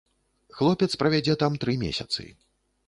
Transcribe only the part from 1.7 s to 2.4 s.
месяцы.